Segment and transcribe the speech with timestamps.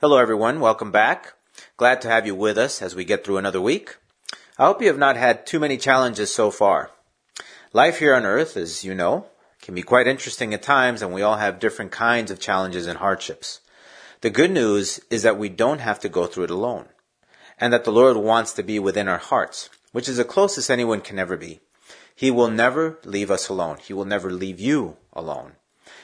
[0.00, 0.60] Hello, everyone.
[0.60, 1.32] Welcome back.
[1.76, 3.96] Glad to have you with us as we get through another week.
[4.56, 6.92] I hope you have not had too many challenges so far.
[7.72, 9.26] Life here on earth, as you know,
[9.60, 13.00] can be quite interesting at times, and we all have different kinds of challenges and
[13.00, 13.58] hardships.
[14.20, 16.86] The good news is that we don't have to go through it alone,
[17.58, 21.00] and that the Lord wants to be within our hearts, which is the closest anyone
[21.00, 21.58] can ever be.
[22.14, 23.78] He will never leave us alone.
[23.78, 25.54] He will never leave you alone.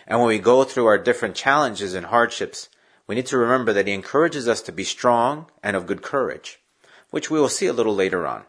[0.04, 2.68] And when we go through our different challenges and hardships,
[3.06, 6.60] we need to remember that He encourages us to be strong and of good courage,
[7.10, 8.44] which we will see a little later on.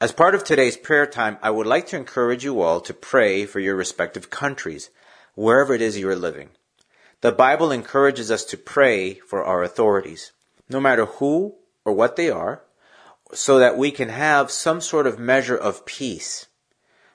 [0.00, 3.46] As part of today's prayer time, I would like to encourage you all to pray
[3.46, 4.90] for your respective countries,
[5.34, 6.50] wherever it is you are living.
[7.20, 10.32] The Bible encourages us to pray for our authorities,
[10.68, 11.54] no matter who
[11.84, 12.62] or what they are,
[13.32, 16.46] so that we can have some sort of measure of peace.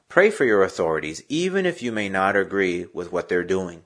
[0.08, 3.84] Pray for your authorities, even if you may not agree with what they're doing.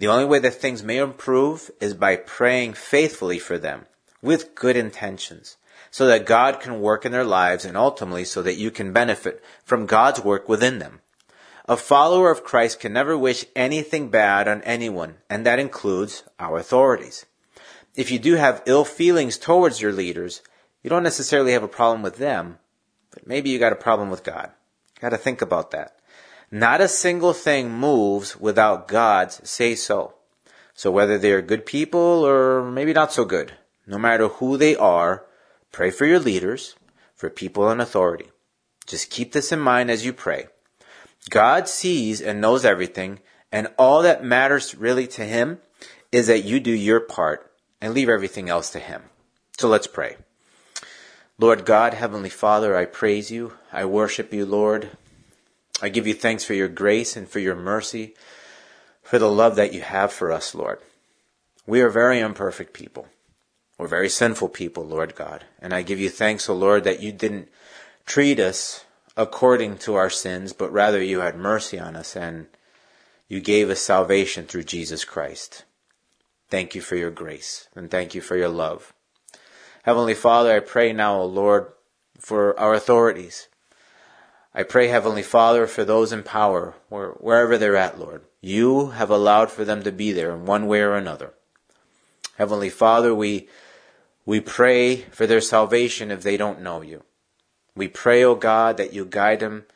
[0.00, 3.84] The only way that things may improve is by praying faithfully for them
[4.22, 5.58] with good intentions
[5.90, 9.44] so that God can work in their lives and ultimately so that you can benefit
[9.62, 11.02] from God's work within them.
[11.68, 16.56] A follower of Christ can never wish anything bad on anyone, and that includes our
[16.56, 17.26] authorities.
[17.94, 20.40] If you do have ill feelings towards your leaders,
[20.82, 22.58] you don't necessarily have a problem with them,
[23.10, 24.50] but maybe you got a problem with God.
[24.98, 25.99] Got to think about that.
[26.50, 30.14] Not a single thing moves without God's say so.
[30.74, 33.52] So whether they're good people or maybe not so good,
[33.86, 35.24] no matter who they are,
[35.70, 36.74] pray for your leaders,
[37.14, 38.30] for people in authority.
[38.86, 40.46] Just keep this in mind as you pray.
[41.28, 43.20] God sees and knows everything,
[43.52, 45.58] and all that matters really to Him
[46.10, 49.02] is that you do your part and leave everything else to Him.
[49.58, 50.16] So let's pray.
[51.38, 53.52] Lord God, Heavenly Father, I praise you.
[53.72, 54.90] I worship you, Lord.
[55.82, 58.14] I give you thanks for your grace and for your mercy,
[59.02, 60.78] for the love that you have for us, Lord.
[61.66, 63.08] We are very imperfect people.
[63.78, 65.44] We're very sinful people, Lord God.
[65.60, 67.48] And I give you thanks, O Lord, that you didn't
[68.04, 68.84] treat us
[69.16, 72.46] according to our sins, but rather you had mercy on us and
[73.28, 75.64] you gave us salvation through Jesus Christ.
[76.48, 78.92] Thank you for your grace and thank you for your love.
[79.84, 81.72] Heavenly Father, I pray now, O Lord,
[82.18, 83.48] for our authorities.
[84.52, 88.22] I pray, Heavenly Father, for those in power, wherever they're at, Lord.
[88.40, 91.34] You have allowed for them to be there in one way or another.
[92.36, 93.48] Heavenly Father, we,
[94.26, 97.04] we pray for their salvation if they don't know you.
[97.76, 99.66] We pray, O oh God, that you guide them,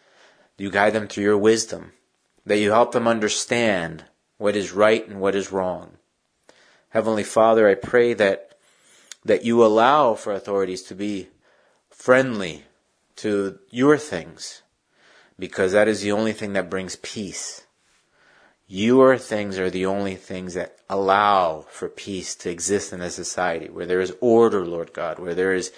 [0.58, 1.92] you guide them through your wisdom,
[2.44, 4.04] that you help them understand
[4.38, 5.98] what is right and what is wrong.
[6.88, 8.56] Heavenly Father, I pray that,
[9.24, 11.28] that you allow for authorities to be
[11.90, 12.64] friendly
[13.16, 14.62] to your things,
[15.38, 17.66] because that is the only thing that brings peace.
[18.66, 23.68] Your things are the only things that allow for peace to exist in a society
[23.68, 25.72] where there is order, Lord God, where there is,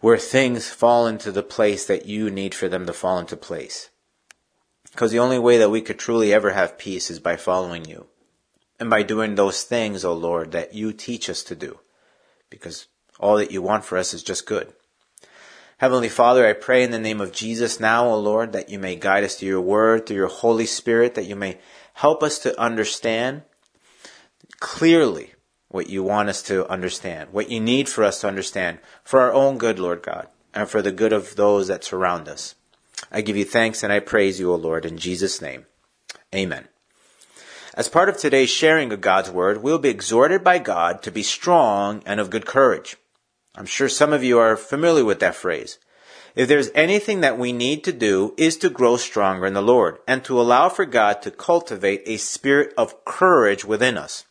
[0.00, 3.90] where things fall into the place that you need for them to fall into place.
[4.90, 8.06] Because the only way that we could truly ever have peace is by following you.
[8.80, 11.80] And by doing those things, O oh Lord, that you teach us to do.
[12.50, 12.86] Because
[13.20, 14.72] all that you want for us is just good.
[15.78, 18.96] Heavenly Father, I pray in the name of Jesus now, O Lord, that you may
[18.96, 21.58] guide us through your word, through your Holy Spirit, that you may
[21.92, 23.42] help us to understand
[24.58, 25.34] clearly
[25.68, 29.34] what you want us to understand, what you need for us to understand, for our
[29.34, 32.54] own good, Lord God, and for the good of those that surround us.
[33.12, 35.66] I give you thanks and I praise you, O Lord, in Jesus' name.
[36.34, 36.68] Amen.
[37.74, 41.22] As part of today's sharing of God's Word, we'll be exhorted by God to be
[41.22, 42.96] strong and of good courage.
[43.56, 45.78] I'm sure some of you are familiar with that phrase.
[46.34, 49.98] If there's anything that we need to do is to grow stronger in the Lord
[50.06, 54.24] and to allow for God to cultivate a spirit of courage within us.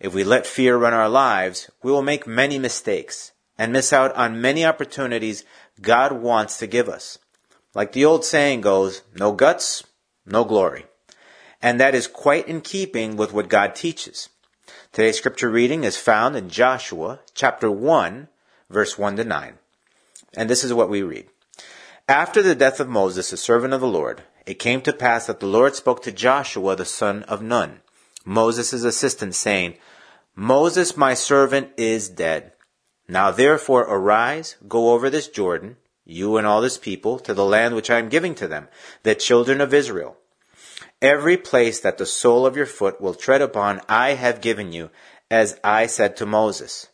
[0.00, 4.14] If we let fear run our lives, we will make many mistakes and miss out
[4.16, 5.44] on many opportunities
[5.80, 7.18] God wants to give us.
[7.74, 9.84] Like the old saying goes, no guts,
[10.26, 10.86] no glory.
[11.62, 14.28] And that is quite in keeping with what God teaches.
[14.92, 18.28] Today's scripture reading is found in Joshua chapter 1
[18.70, 19.58] verse 1 to 9.
[20.34, 21.28] And this is what we read.
[22.08, 25.40] After the death of Moses, the servant of the Lord, it came to pass that
[25.40, 27.80] the Lord spoke to Joshua the son of Nun,
[28.24, 29.74] Moses' assistant, saying,
[30.34, 32.52] Moses, my servant, is dead.
[33.06, 37.74] Now therefore arise, go over this Jordan, you and all this people, to the land
[37.74, 38.68] which I am giving to them,
[39.02, 40.16] the children of Israel.
[41.02, 44.90] Every place that the sole of your foot will tread upon I have given you,
[45.30, 46.88] as I said to Moses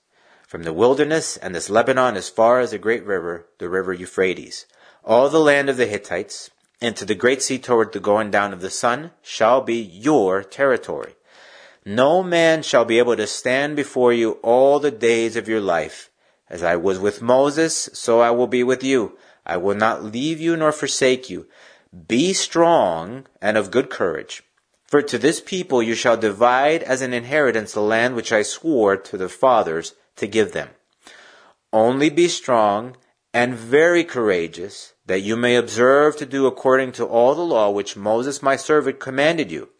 [0.54, 4.66] from the wilderness and this Lebanon as far as the great river, the river Euphrates,
[5.02, 6.48] all the land of the Hittites,
[6.80, 10.44] and to the great sea toward the going down of the sun shall be your
[10.44, 11.16] territory.
[11.84, 16.08] No man shall be able to stand before you all the days of your life.
[16.48, 19.18] As I was with Moses, so I will be with you.
[19.44, 21.48] I will not leave you nor forsake you.
[22.06, 24.44] Be strong and of good courage.
[24.86, 28.96] For to this people you shall divide as an inheritance the land which I swore
[28.96, 30.70] to the fathers to give them.
[31.72, 32.96] Only be strong
[33.32, 37.96] and very courageous, that you may observe to do according to all the law which
[37.96, 39.70] Moses my servant commanded you.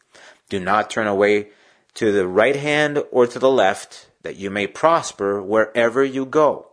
[0.49, 1.51] Do not turn away
[1.95, 6.73] to the right hand or to the left, that you may prosper wherever you go.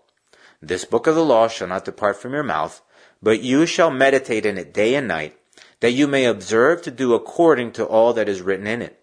[0.61, 2.81] This book of the law shall not depart from your mouth,
[3.21, 5.37] but you shall meditate in it day and night,
[5.79, 8.99] that you may observe to do according to all that is written in it.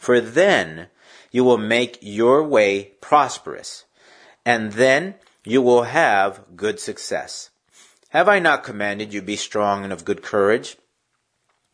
[0.00, 0.88] For then
[1.32, 3.84] you will make your way prosperous,
[4.46, 7.50] and then you will have good success.
[8.10, 10.76] Have I not commanded you be strong and of good courage?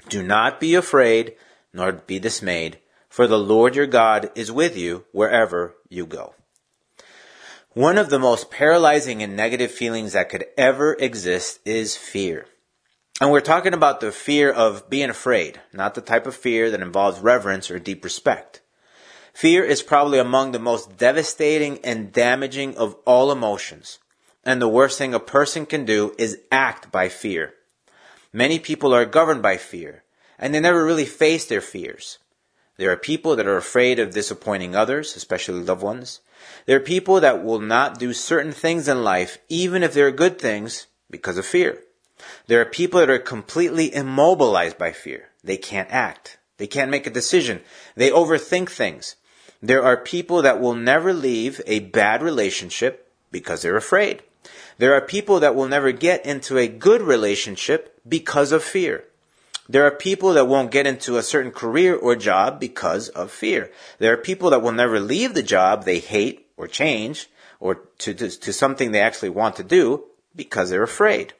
[0.08, 1.34] Do not be afraid,
[1.72, 2.78] nor be dismayed,
[3.08, 6.34] for the Lord your God is with you wherever you go.
[7.74, 12.46] One of the most paralyzing and negative feelings that could ever exist is fear.
[13.20, 16.80] And we're talking about the fear of being afraid, not the type of fear that
[16.80, 18.62] involves reverence or deep respect.
[19.38, 24.00] Fear is probably among the most devastating and damaging of all emotions.
[24.42, 27.54] And the worst thing a person can do is act by fear.
[28.32, 30.02] Many people are governed by fear,
[30.40, 32.18] and they never really face their fears.
[32.78, 36.18] There are people that are afraid of disappointing others, especially loved ones.
[36.66, 40.40] There are people that will not do certain things in life, even if they're good
[40.40, 41.78] things, because of fear.
[42.48, 45.28] There are people that are completely immobilized by fear.
[45.44, 46.38] They can't act.
[46.56, 47.60] They can't make a decision.
[47.94, 49.14] They overthink things.
[49.60, 54.22] There are people that will never leave a bad relationship because they're afraid.
[54.78, 59.04] There are people that will never get into a good relationship because of fear.
[59.68, 63.70] There are people that won't get into a certain career or job because of fear.
[63.98, 67.28] There are people that will never leave the job they hate or change
[67.60, 70.04] or to, to, to something they actually want to do
[70.34, 71.34] because they're afraid.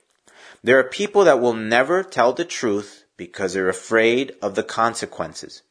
[0.63, 5.63] There are people that will never tell the truth because they're afraid of the consequences.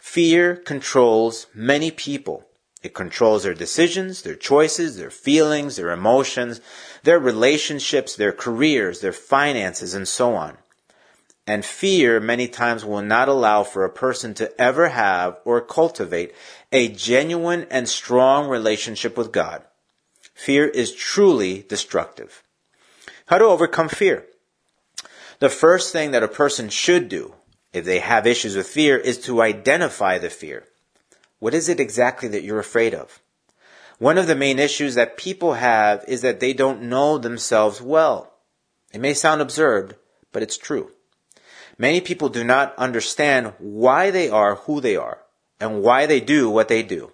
[0.00, 2.44] Fear controls many people.
[2.82, 6.60] It controls their decisions, their choices, their feelings, their emotions,
[7.02, 10.58] their relationships, their careers, their finances, and so on.
[11.46, 16.34] And fear many times will not allow for a person to ever have or cultivate
[16.70, 19.62] a genuine and strong relationship with God.
[20.34, 22.44] Fear is truly destructive.
[23.26, 24.26] How to overcome fear?
[25.40, 27.34] The first thing that a person should do
[27.72, 30.64] if they have issues with fear is to identify the fear.
[31.38, 33.20] What is it exactly that you're afraid of?
[33.98, 38.32] One of the main issues that people have is that they don't know themselves well.
[38.92, 39.96] It may sound absurd,
[40.32, 40.92] but it's true.
[41.76, 45.18] Many people do not understand why they are who they are
[45.60, 47.12] and why they do what they do.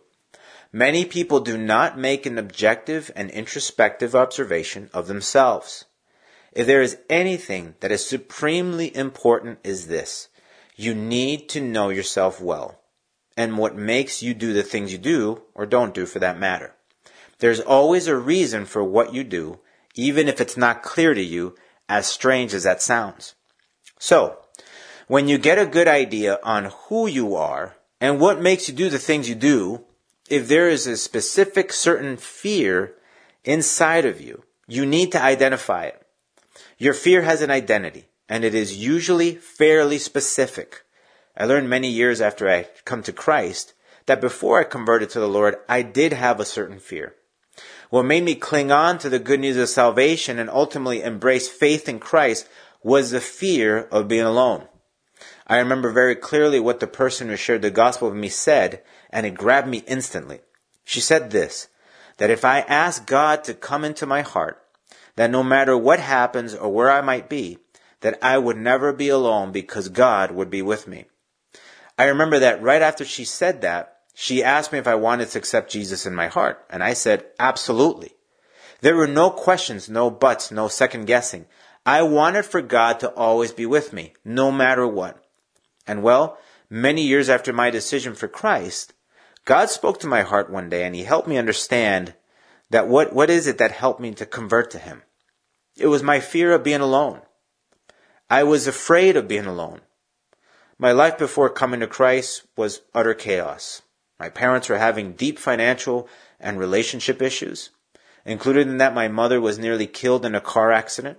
[0.73, 5.85] Many people do not make an objective and introspective observation of themselves.
[6.53, 10.29] If there is anything that is supremely important is this.
[10.75, 12.81] You need to know yourself well
[13.37, 16.75] and what makes you do the things you do or don't do for that matter.
[17.39, 19.61] There's always a reason for what you do,
[19.95, 21.57] even if it's not clear to you,
[21.89, 23.35] as strange as that sounds.
[23.99, 24.39] So,
[25.07, 28.89] when you get a good idea on who you are and what makes you do
[28.89, 29.85] the things you do,
[30.31, 32.95] if there is a specific certain fear
[33.45, 36.01] inside of you, you need to identify it.
[36.79, 40.85] Your fear has an identity, and it is usually fairly specific.
[41.37, 43.75] I learned many years after I come to Christ
[44.07, 47.15] that before I converted to the Lord, I did have a certain fear.
[47.91, 51.89] What made me cling on to the good news of salvation and ultimately embrace faith
[51.89, 52.49] in Christ
[52.83, 54.69] was the fear of being alone.
[55.47, 59.27] I remember very clearly what the person who shared the gospel with me said, and
[59.27, 60.41] it grabbed me instantly.
[60.85, 61.69] She said this,
[62.19, 64.63] that if I ask God to come into my heart,
[65.17, 67.59] that no matter what happens or where I might be,
[68.05, 71.07] that I would never be alone because God would be with me.
[71.97, 75.39] I remember that right after she said that, she asked me if I wanted to
[75.39, 78.13] accept Jesus in my heart, and I said, absolutely.
[78.83, 81.47] There were no questions, no buts, no second guessing.
[81.87, 85.25] I wanted for God to always be with me, no matter what.
[85.87, 86.37] And well,
[86.69, 88.93] many years after my decision for Christ,
[89.47, 92.13] God spoke to my heart one day and he helped me understand
[92.69, 95.05] that what, what is it that helped me to convert to him?
[95.75, 97.23] It was my fear of being alone.
[98.35, 99.83] I was afraid of being alone.
[100.77, 103.83] My life before coming to Christ was utter chaos.
[104.19, 106.09] My parents were having deep financial
[106.41, 107.71] and relationship issues.
[108.25, 111.19] Included in that, my mother was nearly killed in a car accident.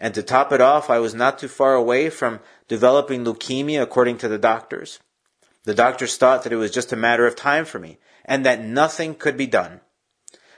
[0.00, 4.16] And to top it off, I was not too far away from developing leukemia according
[4.18, 5.00] to the doctors.
[5.64, 8.64] The doctors thought that it was just a matter of time for me and that
[8.64, 9.82] nothing could be done.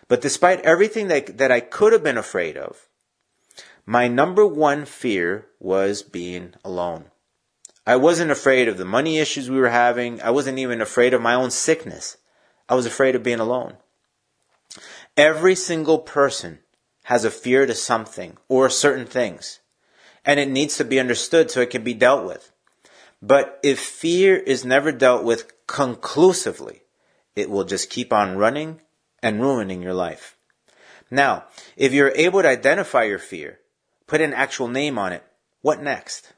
[0.07, 2.89] But despite everything that, that I could have been afraid of,
[3.87, 7.07] my number one fear was being alone.
[7.87, 10.23] I wasn't afraid of the money issues we were having.
[10.23, 12.17] I wasn't even afraid of my own sickness.
[12.67, 13.77] I was afraid of being alone.
[15.17, 16.61] Every single person
[17.05, 19.61] has a fear to something or certain things,
[20.25, 22.51] and it needs to be understood so it can be dealt with.
[23.21, 26.85] But if fear is never dealt with conclusively,
[27.37, 28.81] it will just keep on running
[29.23, 30.37] and ruining your life.
[31.11, 31.45] Now,
[31.77, 33.61] if you're able to identify your fear,
[34.15, 35.25] put an actual name on it,
[35.61, 36.35] what next?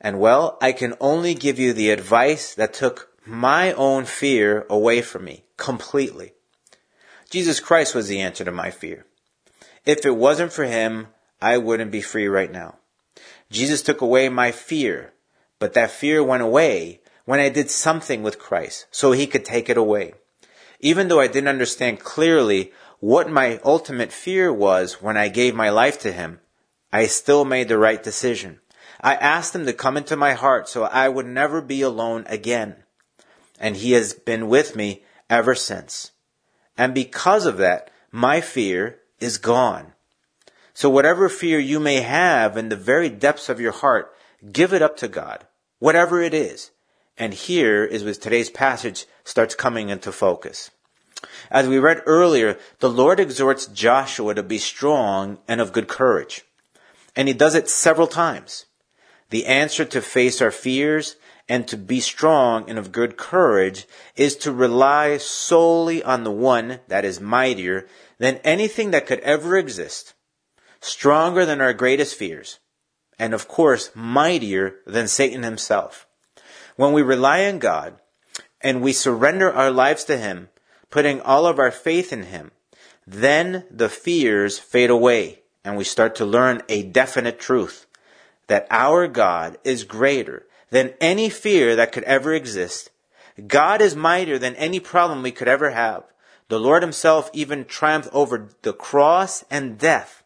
[0.00, 5.00] And well, I can only give you the advice that took my own fear away
[5.00, 6.32] from me completely.
[7.30, 9.06] Jesus Christ was the answer to my fear.
[9.84, 11.06] If it wasn't for him,
[11.40, 12.78] I wouldn't be free right now.
[13.48, 15.12] Jesus took away my fear,
[15.60, 19.70] but that fear went away when I did something with Christ so he could take
[19.70, 20.14] it away.
[20.80, 25.70] Even though I didn't understand clearly what my ultimate fear was when I gave my
[25.70, 26.40] life to him,
[26.96, 28.60] I still made the right decision.
[29.02, 32.76] I asked him to come into my heart so I would never be alone again.
[33.60, 36.12] And he has been with me ever since.
[36.78, 39.92] And because of that, my fear is gone.
[40.72, 44.14] So whatever fear you may have in the very depths of your heart,
[44.50, 45.46] give it up to God,
[45.78, 46.70] whatever it is.
[47.18, 50.70] And here is where today's passage starts coming into focus.
[51.50, 56.42] As we read earlier, the Lord exhorts Joshua to be strong and of good courage.
[57.16, 58.66] And he does it several times.
[59.30, 61.16] The answer to face our fears
[61.48, 66.80] and to be strong and of good courage is to rely solely on the one
[66.88, 70.14] that is mightier than anything that could ever exist,
[70.80, 72.58] stronger than our greatest fears,
[73.18, 76.06] and of course, mightier than Satan himself.
[76.76, 77.98] When we rely on God
[78.60, 80.50] and we surrender our lives to Him,
[80.90, 82.52] putting all of our faith in Him,
[83.06, 87.86] then the fears fade away and we start to learn a definite truth
[88.46, 92.90] that our God is greater than any fear that could ever exist.
[93.48, 96.04] God is mightier than any problem we could ever have.
[96.48, 100.22] The Lord himself even triumphed over the cross and death,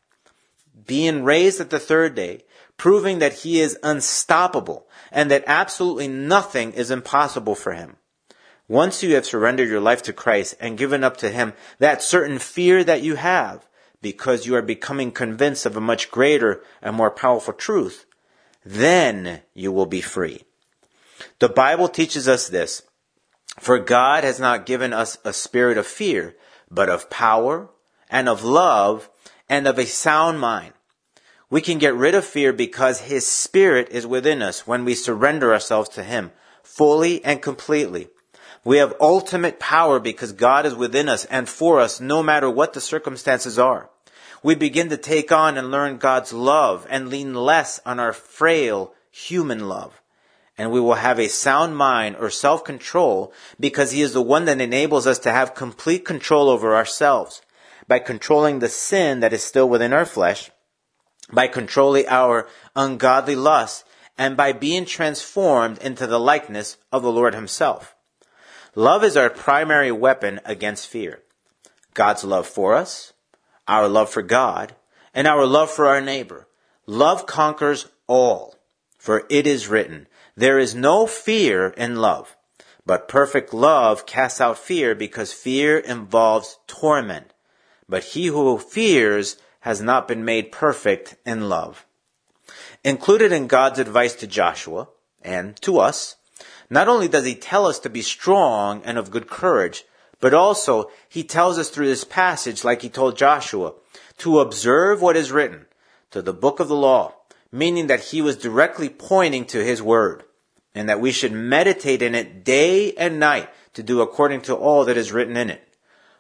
[0.87, 2.45] being raised at the third day,
[2.77, 7.97] proving that he is unstoppable and that absolutely nothing is impossible for him.
[8.69, 12.39] Once you have surrendered your life to Christ and given up to him that certain
[12.39, 13.67] fear that you have,
[14.03, 18.07] because you are becoming convinced of a much greater and more powerful truth,
[18.65, 20.45] then you will be free.
[21.39, 22.83] The Bible teaches us this.
[23.59, 26.37] For God has not given us a spirit of fear,
[26.71, 27.69] but of power
[28.09, 29.11] and of love
[29.49, 30.73] and of a sound mind.
[31.51, 35.53] We can get rid of fear because His Spirit is within us when we surrender
[35.53, 36.31] ourselves to Him
[36.63, 38.09] fully and completely.
[38.65, 42.73] We have ultimate power because God is within us and for us no matter what
[42.73, 43.91] the circumstances are
[44.43, 48.95] we begin to take on and learn God's love and lean less on our frail
[49.11, 50.01] human love.
[50.57, 54.61] And we will have a sound mind or self-control because He is the one that
[54.61, 57.43] enables us to have complete control over ourselves
[57.87, 60.51] by controlling the sin that is still within our flesh,
[61.33, 63.85] by controlling our ungodly lusts,
[64.17, 67.97] and by being transformed into the likeness of the Lord Himself.
[68.75, 71.23] Love is our primary weapon against fear.
[71.95, 73.13] God's love for us,
[73.67, 74.77] our love for God,
[75.13, 76.47] and our love for our neighbor.
[76.87, 78.55] Love conquers all.
[78.97, 82.37] For it is written, there is no fear in love,
[82.87, 87.33] but perfect love casts out fear because fear involves torment.
[87.89, 91.87] But he who fears has not been made perfect in love.
[92.85, 94.89] Included in God's advice to Joshua
[95.23, 96.17] and to us,
[96.71, 99.85] not only does he tell us to be strong and of good courage,
[100.21, 103.73] but also, he tells us through this passage, like he told Joshua,
[104.19, 105.67] to observe what is written,
[106.11, 107.15] to the book of the law,
[107.51, 110.25] meaning that he was directly pointing to his word,
[110.75, 114.85] and that we should meditate in it day and night to do according to all
[114.85, 115.67] that is written in it.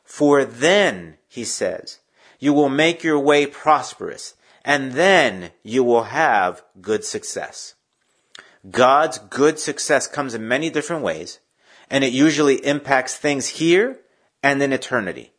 [0.02, 1.98] For then, he says,
[2.38, 7.74] you will make your way prosperous, and then you will have good success.
[8.68, 11.40] God's good success comes in many different ways,
[11.88, 14.00] and it usually impacts things here
[14.42, 15.32] and in eternity.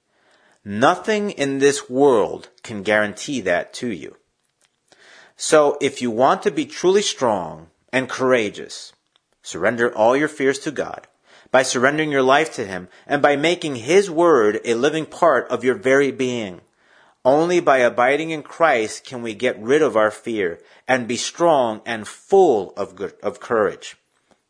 [0.65, 4.17] Nothing in this world can guarantee that to you.
[5.35, 8.93] So if you want to be truly strong and courageous,
[9.41, 11.07] surrender all your fears to God
[11.51, 15.63] by surrendering your life to Him and by making His Word a living part of
[15.63, 16.61] your very being.
[17.23, 21.81] Only by abiding in Christ can we get rid of our fear and be strong
[21.85, 23.95] and full of good, of courage.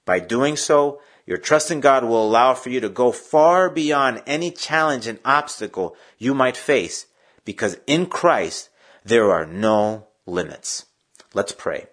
[0.06, 4.24] By doing so, Your trust in God will allow for you to go far beyond
[4.26, 7.06] any challenge and obstacle you might face
[7.46, 8.70] because in Christ
[9.06, 10.88] there are no limits.
[11.34, 11.88] Let's pray.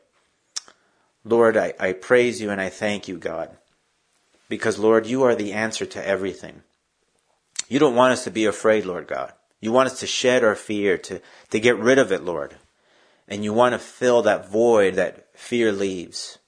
[1.24, 3.56] Lord, I, I praise you and I thank you, God,
[4.48, 6.62] because Lord, you are the answer to everything.
[7.68, 9.32] You don't want us to be afraid, Lord God.
[9.60, 12.56] You want us to shed our fear, to, to get rid of it, Lord.
[13.26, 16.38] And you want to fill that void that fear leaves.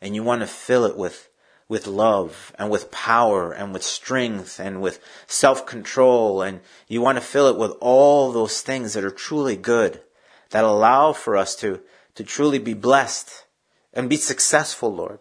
[0.00, 1.28] And you want to fill it with,
[1.68, 6.42] with love and with power and with strength and with self-control.
[6.42, 10.00] And you want to fill it with all those things that are truly good,
[10.50, 11.80] that allow for us to,
[12.16, 13.44] to truly be blessed
[13.94, 15.20] and be successful, Lord.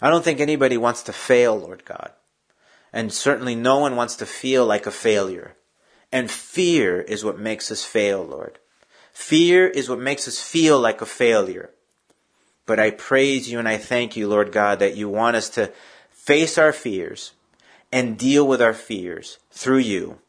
[0.00, 2.12] I don't think anybody wants to fail, Lord God.
[2.92, 5.56] And certainly no one wants to feel like a failure.
[6.14, 8.60] And fear is what makes us fail, Lord.
[9.12, 11.70] Fear is what makes us feel like a failure.
[12.66, 15.72] But I praise you and I thank you, Lord God, that you want us to
[16.12, 17.32] face our fears
[17.90, 20.20] and deal with our fears through you.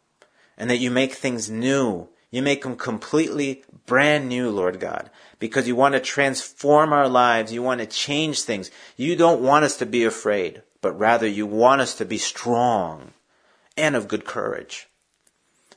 [0.58, 2.10] And that you make things new.
[2.32, 7.54] You make them completely brand new, Lord God, because you want to transform our lives.
[7.54, 8.72] You want to change things.
[8.98, 13.13] You don't want us to be afraid, but rather you want us to be strong
[13.77, 14.88] and of good courage.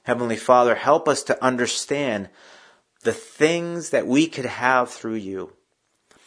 [0.08, 2.30] Heavenly Father, help us to understand
[3.02, 5.52] the things that we could have through you.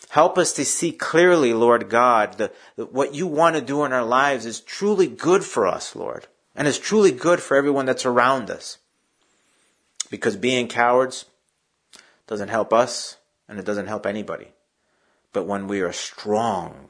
[0.09, 2.51] Help us to see clearly, Lord God, the,
[2.85, 6.67] what you want to do in our lives is truly good for us, Lord, and
[6.67, 8.77] is truly good for everyone that's around us.
[10.11, 11.25] Because being cowards
[12.27, 13.17] doesn't help us,
[13.49, 14.49] and it doesn't help anybody.
[15.33, 16.89] But when we are strong,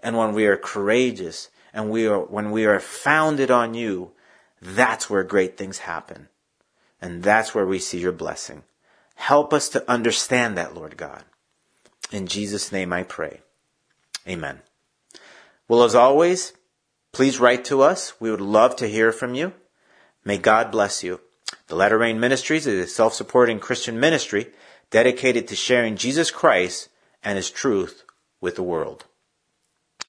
[0.00, 4.12] and when we are courageous, and we are, when we are founded on you,
[4.60, 6.28] that's where great things happen.
[7.00, 8.64] And that's where we see your blessing.
[9.16, 11.24] Help us to understand that, Lord God.
[12.10, 13.40] In Jesus' name I pray.
[14.28, 14.60] Amen.
[15.68, 16.52] Well, as always,
[17.12, 18.18] please write to us.
[18.20, 19.52] We would love to hear from you.
[20.24, 21.20] May God bless you.
[21.68, 24.52] The Latter Rain Ministries is a self-supporting Christian ministry
[24.90, 26.88] dedicated to sharing Jesus Christ
[27.22, 28.04] and His truth
[28.40, 29.04] with the world.